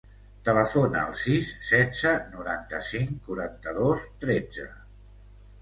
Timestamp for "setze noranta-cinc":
1.67-3.13